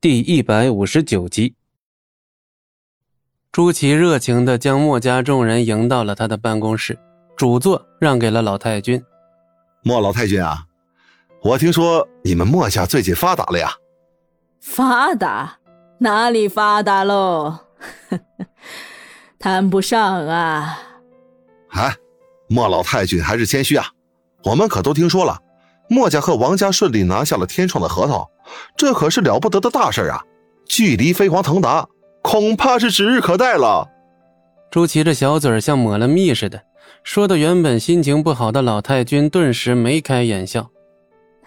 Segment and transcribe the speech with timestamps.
[0.00, 1.56] 第一百五十九集，
[3.50, 6.96] 朱祁热情的将墨家众人迎到了他的办公室，
[7.36, 9.02] 主座让给了老太君。
[9.82, 10.66] 莫老太君啊，
[11.42, 13.72] 我听说你们墨家最近发达了呀？
[14.60, 15.58] 发达？
[15.98, 17.58] 哪里发达喽？
[19.36, 20.78] 谈不上啊。
[21.70, 21.96] 哎，
[22.46, 23.88] 莫老太君还是谦虚啊。
[24.44, 25.42] 我们可都听说了，
[25.88, 28.30] 墨家和王家顺利拿下了天创的核桃，
[28.76, 30.22] 这可是了不得的大事啊！
[30.66, 31.88] 距离飞黄腾达，
[32.22, 33.88] 恐怕是指日可待了。
[34.70, 36.62] 朱祁这小嘴像抹了蜜似的，
[37.02, 40.68] 说的原本心情不好的老太君顿时眉开眼笑。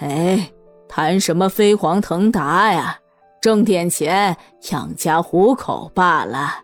[0.00, 0.50] 哎，
[0.88, 2.98] 谈什么飞黄腾达呀？
[3.40, 4.36] 挣点钱
[4.70, 6.60] 养家糊口罢了。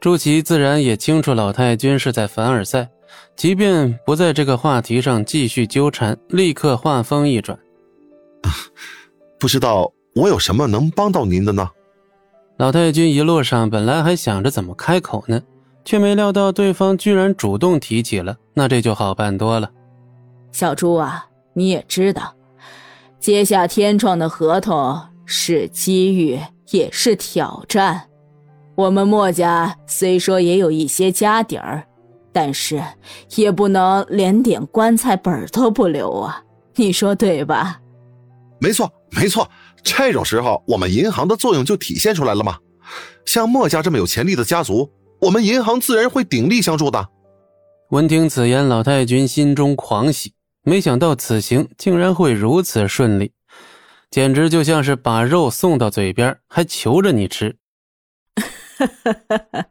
[0.00, 2.88] 朱祁自然也清楚老太君是在凡尔赛。
[3.34, 7.58] 即便不在这个话题上继续纠缠，立刻话锋一转
[9.38, 11.68] ：“不知道我有什么能帮到您的呢？”
[12.58, 15.40] 老太君一路上本来还想着怎么开口呢，
[15.84, 19.70] 却没料到对方居然主动提起了，那这就好办多了。
[20.52, 22.34] 小朱啊，你也知道，
[23.20, 26.38] 接下天创的合同是机遇，
[26.70, 28.02] 也是挑战。
[28.74, 31.84] 我们墨家虽说也有一些家底儿。
[32.30, 32.80] 但是
[33.34, 36.40] 也不能连点棺材本都不留啊！
[36.76, 37.80] 你说对吧？
[38.60, 39.50] 没错，没错。
[39.82, 42.58] 这种时候，我们银行的作用就体现出来了嘛。
[43.24, 47.08] 像墨家这么有潜力的家族，我们银行自然会鼎力相助的。
[47.90, 53.32] 闻听此言，老太君心中狂喜，没想到此行竟然会如此顺利，
[54.10, 57.56] 简直就像是把肉送到嘴边，还求着你吃。
[58.36, 59.66] 哈哈哈哈。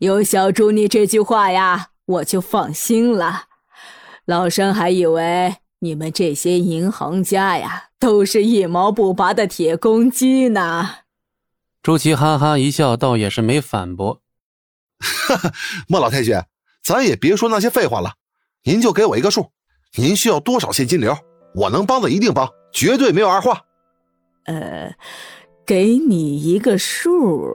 [0.00, 3.44] 有小朱你这句话呀，我就放心了。
[4.24, 10.96] 老身还以为你们这些银行家呀，都是一毛不拔的铁公鸡呢。
[11.80, 14.20] 朱祁哈哈一笑，倒也是没反驳。
[14.98, 15.52] 哈哈，
[15.86, 16.34] 莫老太君，
[16.82, 18.14] 咱也别说那些废话了，
[18.64, 19.52] 您就给我一个数，
[19.94, 21.16] 您需要多少现金流，
[21.54, 23.62] 我能帮的一定帮，绝对没有二话。
[24.46, 24.92] 呃，
[25.64, 27.48] 给你一个数。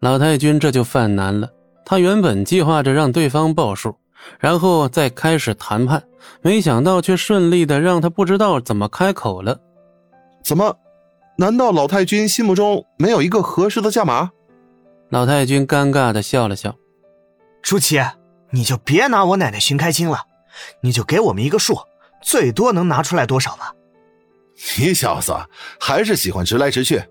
[0.00, 1.52] 老太君这就犯难了。
[1.84, 3.96] 他原本计划着让对方报数，
[4.38, 6.02] 然后再开始谈判，
[6.40, 9.58] 没想到却顺利的让他不知道怎么开口了。
[10.42, 10.76] 怎么？
[11.38, 14.30] 难道老太君心目中没有一个合适的价码？
[15.10, 16.74] 老太君尴尬的笑了笑
[17.62, 18.00] ：“舒淇，
[18.50, 20.22] 你就别拿我奶奶寻开心了，
[20.82, 21.78] 你就给我们一个数，
[22.22, 23.72] 最多能拿出来多少吧？”
[24.78, 25.34] 你小子
[25.80, 27.02] 还是喜欢直来直去。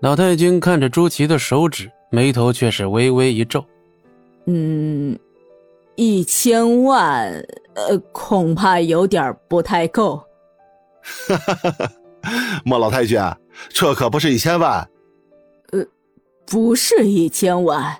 [0.00, 1.90] 老太君看着朱祁的手指。
[2.14, 3.64] 眉头却是微微一皱，
[4.44, 5.18] 嗯，
[5.96, 7.30] 一千万，
[7.74, 10.16] 呃，恐怕有点不太够。
[11.28, 11.92] 哈哈哈哈
[12.64, 13.20] 莫老太君，
[13.68, 14.88] 这可不是一千万。
[15.72, 15.84] 呃，
[16.46, 17.96] 不是一千万。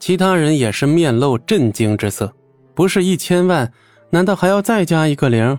[0.00, 2.32] 其他人也是面露震惊之色。
[2.74, 3.72] 不是一千万，
[4.10, 5.58] 难道还要再加一个零？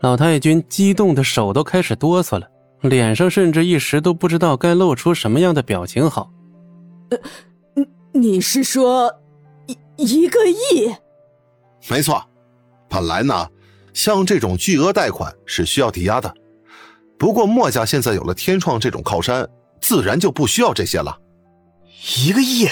[0.00, 2.48] 老太君激动的手都开始哆嗦了，
[2.80, 6.30] 脸上甚至一时都不知道该露出什么样的表情好。
[7.10, 7.18] 呃，
[7.74, 7.86] 你
[8.18, 9.12] 你是说
[9.68, 10.94] 一一个亿？
[11.88, 12.24] 没错，
[12.88, 13.48] 本来呢，
[13.92, 16.34] 像这种巨额贷款是需要抵押的。
[17.18, 19.48] 不过墨家现在有了天创这种靠山，
[19.80, 21.18] 自然就不需要这些了。
[22.16, 22.68] 一个亿，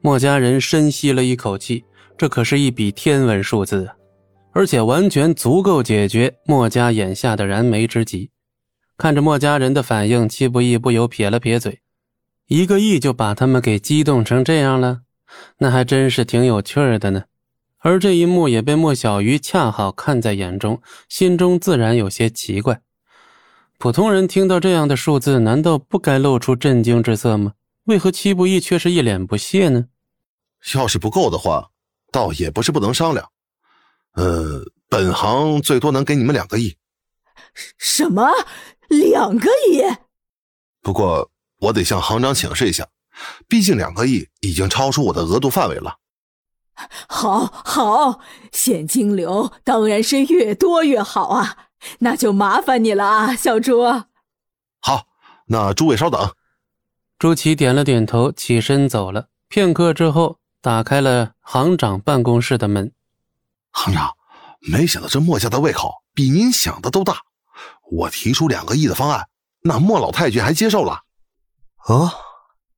[0.00, 1.84] 墨家人深吸了一口气，
[2.18, 3.94] 这可是一笔天文数字啊，
[4.52, 8.30] 而且完全足够解决墨家眼下的燃眉之急。
[8.96, 11.80] 看着墨家人的反应，戚不义不由撇了撇嘴。
[12.48, 15.00] 一个亿就把他们给激动成这样了，
[15.58, 17.24] 那还真是挺有趣的呢。
[17.78, 22.80] 而这一幕也被莫小鱼恰好看在眼中，心中自然有些奇怪。
[23.78, 27.52] 普通人听到这样的数字，难道不该露出震惊之色吗？
[27.84, 29.86] 为何戚不义却是一脸不屑呢？
[30.74, 31.70] 要是不够的话，
[32.10, 33.28] 倒也不是不能商量。
[34.14, 36.76] 呃，本行最多能给你们两个亿。
[37.76, 38.30] 什么？
[38.88, 39.82] 两个亿？
[40.80, 41.30] 不过。
[41.60, 42.86] 我得向行长请示一下，
[43.48, 45.98] 毕竟两个亿已经超出我的额度范围了。
[47.08, 48.20] 好，好，
[48.50, 51.68] 现金流当然是越多越好啊！
[52.00, 53.84] 那就麻烦你了啊，小朱。
[54.80, 55.06] 好，
[55.46, 56.34] 那诸位稍等。
[57.18, 59.28] 朱祁点了点头，起身走了。
[59.48, 62.92] 片刻之后，打开了行长办公室的门。
[63.70, 64.10] 行长，
[64.60, 67.18] 没想到这莫家的胃口比您想的都大。
[67.92, 69.28] 我提出两个亿的方案，
[69.62, 71.02] 那莫老太君还接受了。
[71.86, 72.10] 哦，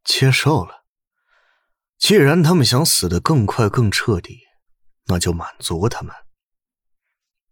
[0.07, 0.85] 接受了。
[1.99, 4.41] 既然他们想死的更快更彻底，
[5.07, 6.15] 那就满足他们。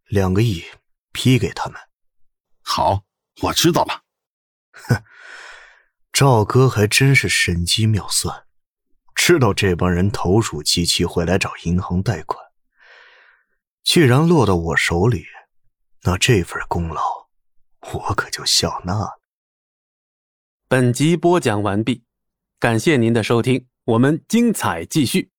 [0.06, 0.64] 两个亿
[1.12, 1.80] 批给他们。
[2.62, 3.04] 好，
[3.42, 4.04] 我知道了。
[4.72, 5.02] 哼，
[6.12, 8.46] 赵哥还真是神机妙算，
[9.14, 12.44] 知道这帮人投鼠忌器会来找银行贷款。
[13.82, 15.26] 既然落到我手里，
[16.02, 17.02] 那这份功劳
[17.92, 19.20] 我可就笑纳了。
[20.68, 22.03] 本集播讲完毕，
[22.64, 25.33] 感谢您的收听，我们精彩继续。